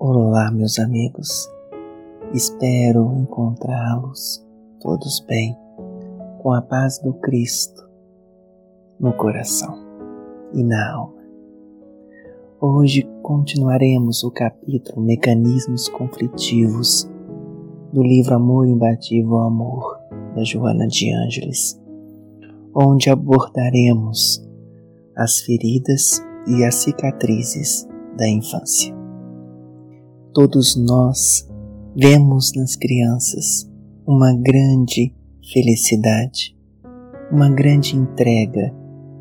[0.00, 1.50] Olá, meus amigos.
[2.32, 4.40] Espero encontrá-los
[4.80, 5.56] todos bem,
[6.40, 7.82] com a paz do Cristo
[9.00, 9.76] no coração
[10.54, 11.20] e na alma.
[12.60, 17.10] Hoje continuaremos o capítulo Mecanismos Conflitivos
[17.92, 19.98] do livro Amor Imbatível ao Amor,
[20.36, 21.76] da Joana de Ângeles,
[22.72, 24.46] onde abordaremos
[25.16, 27.84] as feridas e as cicatrizes
[28.16, 28.97] da infância.
[30.34, 31.48] Todos nós
[31.96, 33.68] vemos nas crianças
[34.06, 35.14] uma grande
[35.52, 36.56] felicidade,
[37.32, 38.72] uma grande entrega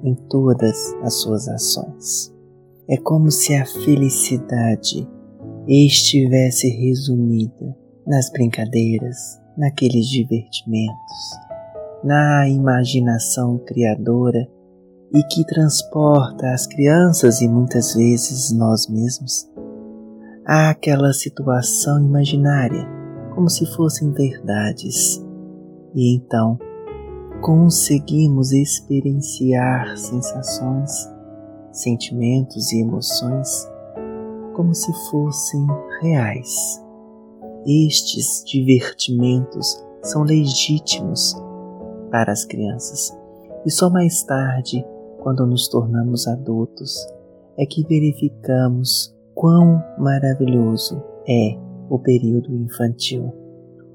[0.03, 2.33] em todas as suas ações.
[2.89, 5.07] É como se a felicidade
[5.67, 9.17] estivesse resumida nas brincadeiras,
[9.57, 11.37] naqueles divertimentos,
[12.03, 14.47] na imaginação criadora
[15.13, 19.49] e que transporta as crianças e muitas vezes nós mesmos
[20.47, 22.87] àquela situação imaginária,
[23.35, 25.21] como se fossem verdades.
[25.93, 26.57] E então
[27.41, 30.91] conseguimos experienciar sensações,
[31.71, 33.67] sentimentos e emoções
[34.55, 35.67] como se fossem
[36.01, 36.81] reais.
[37.65, 41.35] Estes divertimentos são legítimos
[42.09, 43.11] para as crianças
[43.67, 44.85] e só mais tarde,
[45.19, 47.05] quando nos tornamos adultos,
[47.57, 51.55] é que verificamos quão maravilhoso é
[51.89, 53.31] o período infantil.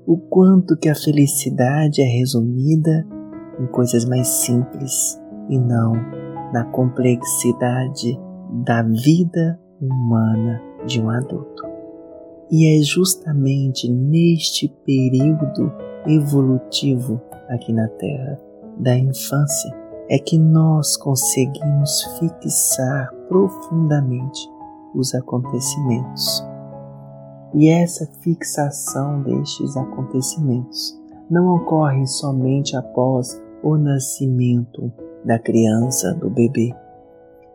[0.06, 3.04] O quanto que a felicidade é resumida
[3.58, 5.94] em coisas mais simples e não
[6.52, 8.18] na complexidade
[8.64, 11.62] da vida humana de um adulto.
[12.48, 15.72] E é justamente neste período
[16.06, 18.38] evolutivo aqui na Terra
[18.78, 24.51] da infância é que nós conseguimos fixar profundamente
[24.94, 26.44] os acontecimentos.
[27.54, 30.98] E essa fixação destes acontecimentos
[31.30, 34.92] não ocorre somente após o nascimento
[35.24, 36.74] da criança, do bebê,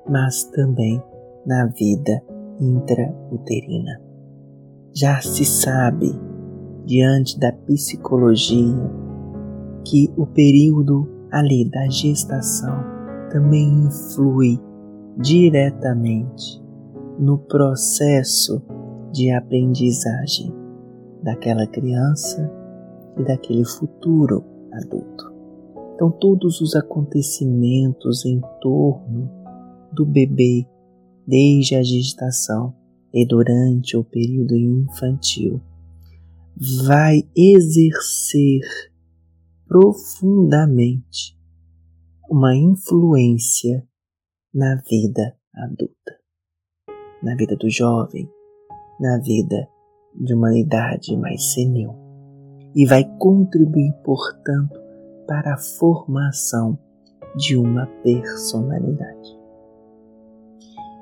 [0.08, 1.02] mas também
[1.46, 2.22] na vida
[2.60, 4.02] intrauterina.
[4.94, 6.12] Já se sabe,
[6.86, 8.92] diante da psicologia,
[9.84, 12.78] que o período ali da gestação
[13.32, 14.60] também influi
[15.18, 16.67] diretamente
[17.20, 18.62] no processo
[19.12, 20.54] de aprendizagem
[21.24, 22.52] daquela criança
[23.18, 25.34] e daquele futuro adulto.
[25.96, 29.30] Então, todos os acontecimentos em torno
[29.92, 30.68] do bebê,
[31.26, 32.76] desde a gestação
[33.12, 35.60] e durante o período infantil,
[36.86, 38.62] vai exercer
[39.68, 41.36] profundamente
[42.30, 43.88] uma influência
[44.54, 46.17] na vida adulta
[47.22, 48.30] na vida do jovem,
[49.00, 49.68] na vida
[50.14, 51.94] de uma idade mais senil,
[52.76, 54.80] e vai contribuir, portanto,
[55.28, 56.78] para a formação
[57.36, 59.38] de uma personalidade.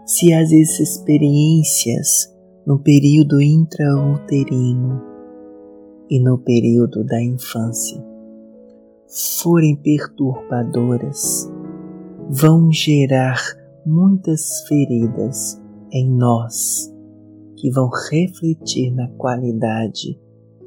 [0.05, 2.33] Se as experiências
[2.65, 5.01] no período intrauterino
[6.09, 8.03] e no período da infância
[9.41, 11.49] forem perturbadoras,
[12.29, 13.39] vão gerar
[13.85, 15.61] muitas feridas
[15.95, 16.93] em nós
[17.55, 20.19] que vão refletir na qualidade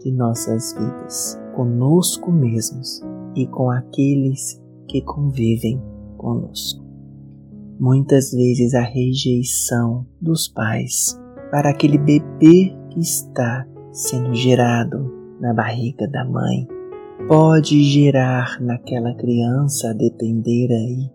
[0.03, 3.03] de nossas vidas, conosco mesmos
[3.37, 5.83] e com aqueles que convivem
[6.17, 6.83] conosco.
[7.79, 16.09] Muitas vezes a rejeição dos pais para aquele bebê que está sendo gerado na barriga
[16.09, 16.67] da mãe
[17.29, 21.11] pode gerar naquela criança, a depender aí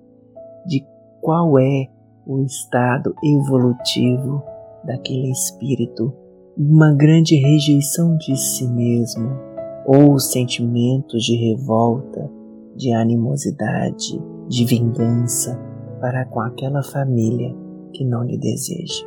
[0.68, 0.86] de
[1.20, 1.88] qual é
[2.26, 4.42] o estado evolutivo
[4.84, 6.14] daquele espírito,
[6.58, 9.30] uma grande rejeição de si mesmo
[9.86, 12.30] ou sentimentos de revolta,
[12.76, 15.60] de animosidade, de vingança
[16.00, 17.56] para com aquela família
[17.92, 19.06] que não lhe deseja.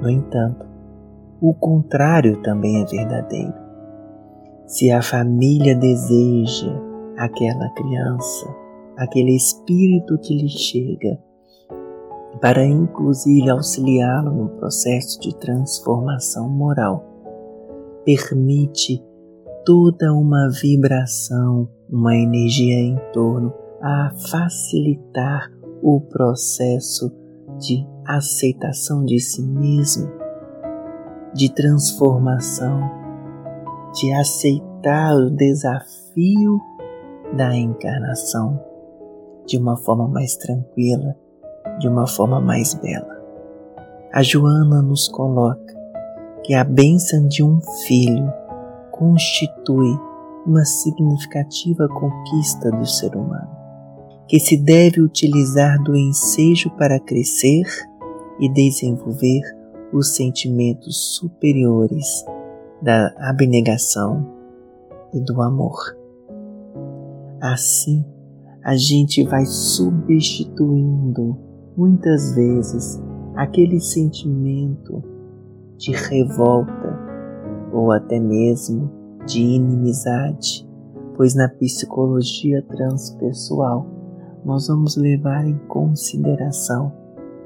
[0.00, 0.66] No entanto,
[1.40, 3.54] o contrário também é verdadeiro.
[4.66, 6.72] Se a família deseja
[7.18, 8.46] aquela criança,
[8.96, 11.18] aquele espírito que lhe chega,
[12.40, 17.04] para inclusive auxiliá-lo no processo de transformação moral.
[18.04, 19.02] Permite
[19.64, 25.50] toda uma vibração, uma energia em torno a facilitar
[25.82, 27.10] o processo
[27.58, 30.10] de aceitação de si mesmo,
[31.34, 32.80] de transformação,
[33.92, 36.60] de aceitar o desafio
[37.36, 38.60] da encarnação
[39.46, 41.16] de uma forma mais tranquila,
[41.78, 43.14] de uma forma mais bela.
[44.12, 45.74] A Joana nos coloca
[46.44, 48.32] que a bênção de um filho
[48.92, 49.98] constitui
[50.46, 53.50] uma significativa conquista do ser humano,
[54.28, 57.64] que se deve utilizar do ensejo para crescer
[58.38, 59.42] e desenvolver
[59.92, 62.24] os sentimentos superiores
[62.82, 64.26] da abnegação
[65.12, 65.96] e do amor.
[67.40, 68.04] Assim,
[68.62, 71.38] a gente vai substituindo
[71.76, 73.02] muitas vezes
[73.34, 75.02] aquele sentimento
[75.76, 76.98] de revolta
[77.72, 78.90] ou até mesmo
[79.26, 80.68] de inimizade,
[81.16, 83.86] pois na psicologia transpessoal
[84.44, 86.92] nós vamos levar em consideração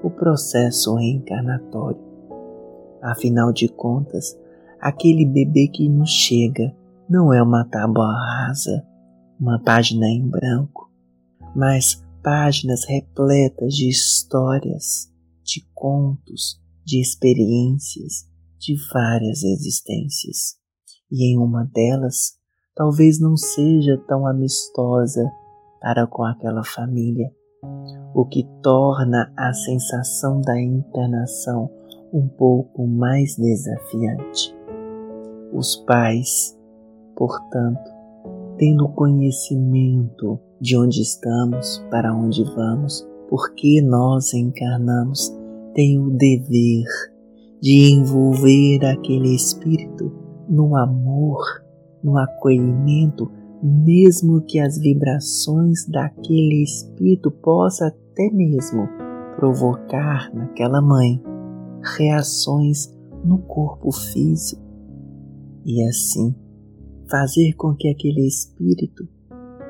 [0.02, 2.00] o processo reencarnatório.
[3.00, 4.38] Afinal de contas,
[4.80, 6.74] aquele bebê que nos chega
[7.08, 8.84] não é uma tábua rasa,
[9.40, 10.90] uma página em branco,
[11.54, 15.10] mas páginas repletas de histórias,
[15.44, 18.26] de contos, de experiências,
[18.58, 20.56] de várias existências.
[21.10, 22.34] E em uma delas,
[22.74, 25.30] talvez não seja tão amistosa
[25.80, 27.30] para com aquela família,
[28.14, 31.70] o que torna a sensação da encarnação
[32.12, 34.54] um pouco mais desafiante.
[35.52, 36.56] Os pais,
[37.16, 37.90] portanto,
[38.58, 45.32] tendo conhecimento de onde estamos, para onde vamos, porque nós encarnamos,
[45.74, 46.84] têm o dever
[47.60, 50.12] de envolver aquele espírito
[50.48, 51.40] no amor,
[52.02, 53.30] no acolhimento,
[53.62, 58.88] mesmo que as vibrações daquele espírito possa até mesmo
[59.36, 61.20] provocar naquela mãe
[61.96, 62.92] reações
[63.24, 64.62] no corpo físico.
[65.64, 66.34] E assim
[67.10, 69.08] fazer com que aquele espírito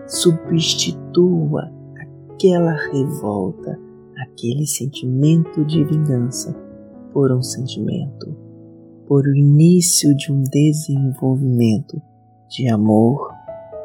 [0.09, 1.71] substitua
[2.33, 3.79] aquela revolta,
[4.17, 6.57] aquele sentimento de vingança
[7.13, 8.35] por um sentimento,
[9.07, 12.01] por o início de um desenvolvimento
[12.49, 13.31] de amor,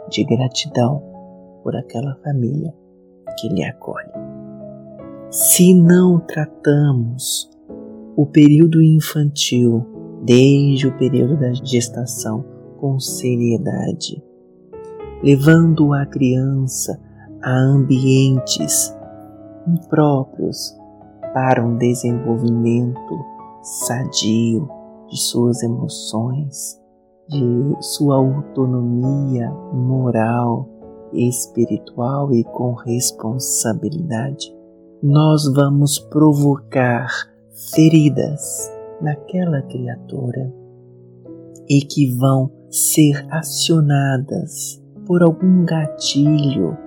[0.10, 1.04] de gratidão
[1.62, 2.74] por aquela família
[3.38, 4.12] que lhe acolhe.
[5.30, 7.50] Se não tratamos
[8.16, 9.86] o período infantil,
[10.24, 12.46] desde o período da gestação,
[12.80, 14.24] com seriedade,
[15.24, 17.00] levando a criança
[17.42, 18.94] a ambientes
[19.66, 20.78] impróprios
[21.34, 23.25] para um desenvolvimento
[23.62, 24.68] sadio
[25.08, 26.78] de suas emoções,
[27.30, 30.70] de sua autonomia moral,
[31.14, 34.54] espiritual e com responsabilidade.
[35.02, 37.10] Nós vamos provocar
[37.74, 38.69] feridas
[39.02, 40.54] naquela criatura
[41.69, 46.78] e que vão ser acionadas por algum gatilho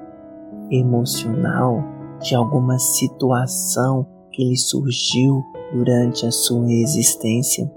[0.70, 1.82] emocional
[2.20, 7.70] de alguma situação que lhe surgiu durante a sua existência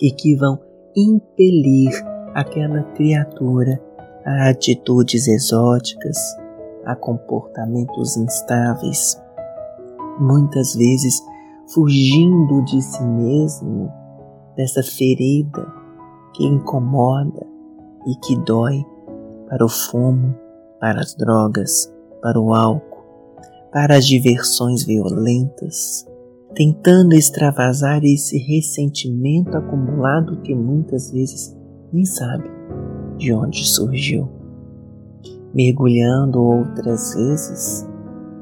[0.00, 0.58] e que vão
[0.96, 1.90] impelir
[2.34, 3.80] aquela criatura
[4.24, 6.16] a atitudes exóticas,
[6.84, 9.20] a comportamentos instáveis,
[10.20, 11.20] muitas vezes
[11.72, 13.90] fugindo de si mesmo,
[14.56, 15.66] dessa ferida
[16.34, 17.46] que incomoda
[18.06, 18.84] e que dói
[19.52, 20.34] para o fumo,
[20.80, 21.92] para as drogas,
[22.22, 23.04] para o álcool,
[23.70, 26.06] para as diversões violentas,
[26.54, 31.54] tentando extravasar esse ressentimento acumulado que muitas vezes
[31.92, 32.50] nem sabe
[33.18, 34.26] de onde surgiu,
[35.52, 37.86] mergulhando outras vezes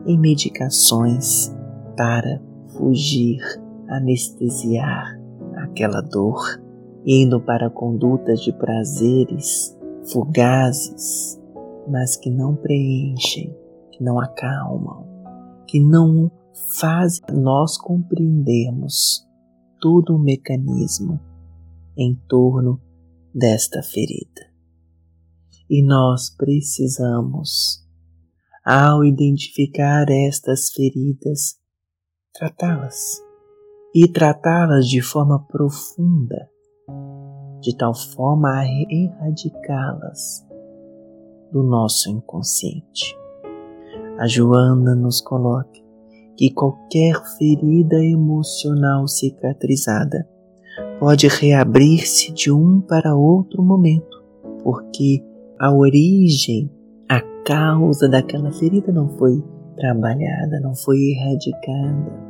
[0.07, 1.53] em medicações
[1.97, 3.41] para fugir,
[3.89, 5.21] anestesiar
[5.57, 6.63] aquela dor,
[7.05, 11.39] indo para condutas de prazeres fugazes,
[11.89, 13.55] mas que não preenchem,
[13.93, 15.07] que não acalmam,
[15.67, 16.31] que não
[16.79, 19.27] fazem nós compreendermos
[19.81, 21.21] todo o mecanismo
[21.97, 22.81] em torno
[23.35, 24.51] desta ferida.
[25.69, 27.87] E nós precisamos,
[28.65, 31.59] ao identificar estas feridas,
[32.33, 33.23] tratá-las
[33.95, 36.49] e tratá-las de forma profunda,
[37.61, 40.47] de tal forma a erradicá-las
[41.53, 43.17] do nosso inconsciente.
[44.19, 45.81] A Joana nos coloca
[46.37, 50.27] que qualquer ferida emocional cicatrizada
[50.99, 54.23] pode reabrir-se de um para outro momento,
[54.63, 55.25] porque
[55.59, 56.71] a origem,
[57.09, 59.43] a causa daquela ferida não foi
[59.77, 62.30] trabalhada, não foi erradicada.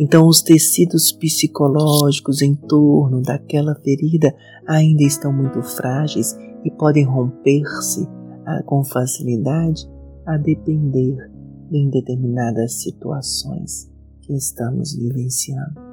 [0.00, 4.34] Então, os tecidos psicológicos em torno daquela ferida
[4.66, 8.08] ainda estão muito frágeis e podem romper-se
[8.46, 9.86] ah, com facilidade
[10.24, 11.30] a depender
[11.70, 13.90] em determinadas situações
[14.22, 15.90] que estamos vivenciando.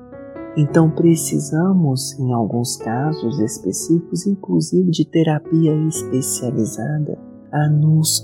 [0.56, 7.18] Então precisamos, em alguns casos específicos, inclusive de terapia especializada,
[7.52, 8.24] a nos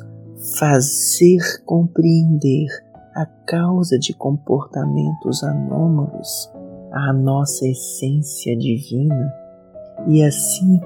[0.57, 2.67] fazer compreender
[3.15, 6.51] a causa de comportamentos anômalos,
[6.91, 9.33] a nossa essência divina
[10.07, 10.79] e assim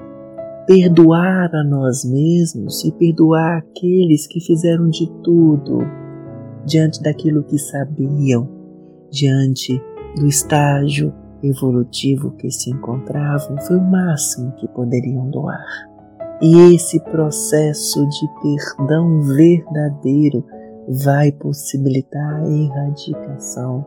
[0.66, 5.80] perdoar a nós mesmos e perdoar aqueles que fizeram de tudo
[6.66, 8.50] diante daquilo que sabiam,
[9.10, 9.82] diante
[10.18, 15.88] do estágio evolutivo que se encontravam, foi o máximo que poderiam doar.
[16.42, 20.44] E esse processo de perdão verdadeiro
[20.88, 23.86] vai possibilitar a erradicação,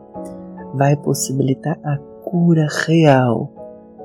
[0.75, 3.51] vai possibilitar a cura real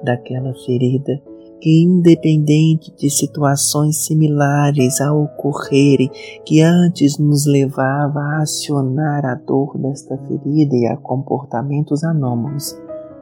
[0.02, 1.20] daquela ferida
[1.60, 6.10] que, independente de situações similares a ocorrerem,
[6.44, 12.78] que antes nos levava a acionar a dor desta ferida e a comportamentos anômalos,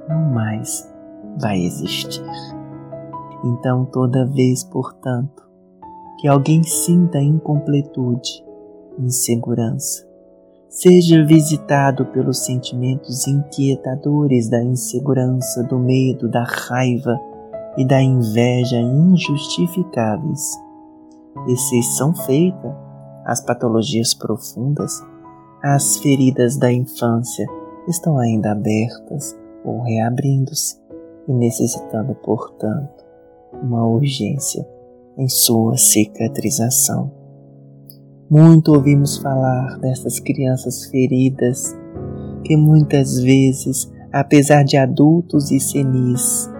[0.08, 0.92] não mais
[1.40, 2.22] vai existir.
[3.44, 5.42] Então, toda vez, portanto,
[6.18, 8.43] que alguém sinta incompletude,
[8.98, 10.06] insegurança,
[10.68, 17.20] seja visitado pelos sentimentos inquietadores da insegurança, do medo, da raiva
[17.76, 20.58] e da inveja injustificáveis.
[21.48, 22.76] Exceção feita
[23.24, 25.02] as patologias profundas,
[25.62, 27.46] as feridas da infância
[27.88, 30.78] estão ainda abertas ou reabrindo-se
[31.26, 33.04] e necessitando, portanto,
[33.62, 34.66] uma urgência
[35.16, 37.23] em sua cicatrização.
[38.30, 41.76] Muito ouvimos falar dessas crianças feridas
[42.42, 46.50] que muitas vezes, apesar de adultos e senis,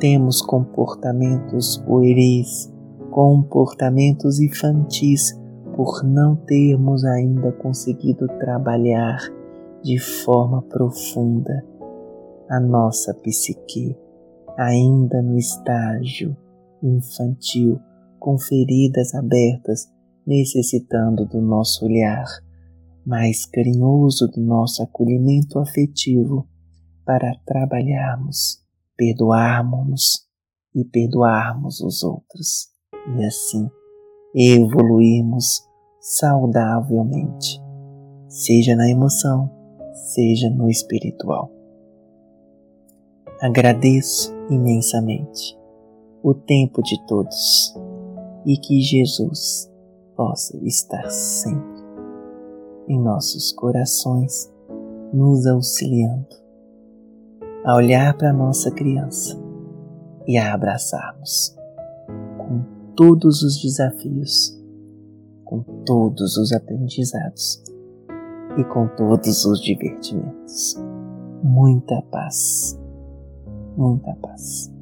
[0.00, 2.68] temos comportamentos pueris,
[3.12, 5.40] comportamentos infantis
[5.76, 9.20] por não termos ainda conseguido trabalhar
[9.84, 11.64] de forma profunda
[12.48, 13.96] a nossa psique,
[14.58, 16.36] ainda no estágio
[16.82, 17.80] infantil,
[18.18, 19.88] com feridas abertas,
[20.26, 22.26] necessitando do nosso olhar
[23.04, 26.46] mais carinhoso, do nosso acolhimento afetivo,
[27.04, 28.62] para trabalharmos,
[28.96, 30.26] perdoarmos-nos
[30.74, 32.68] e perdoarmos os outros,
[33.18, 33.68] e assim
[34.34, 35.62] evoluirmos
[36.00, 37.60] saudavelmente,
[38.28, 39.50] seja na emoção,
[40.14, 41.50] seja no espiritual.
[43.40, 45.58] Agradeço imensamente
[46.22, 47.74] o tempo de todos
[48.46, 49.71] e que Jesus
[50.22, 51.82] possa estar sempre
[52.86, 54.48] em nossos corações,
[55.12, 56.36] nos auxiliando
[57.64, 59.36] a olhar para nossa criança
[60.28, 61.56] e a abraçarmos
[62.38, 62.62] com
[62.94, 64.56] todos os desafios,
[65.44, 67.60] com todos os aprendizados
[68.56, 70.76] e com todos os divertimentos.
[71.42, 72.78] Muita paz
[73.76, 74.72] muita paz.